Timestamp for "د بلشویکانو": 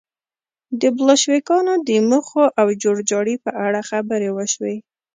0.81-1.73